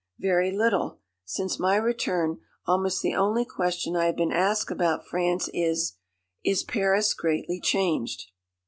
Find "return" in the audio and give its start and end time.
1.75-2.39